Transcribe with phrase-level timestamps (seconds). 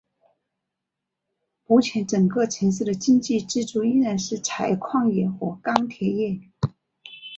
[1.67, 6.39] 目前整个城市的经济支柱依然是采矿业和钢铁业。